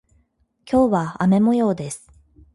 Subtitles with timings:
[0.67, 2.09] 今日は雨模様です。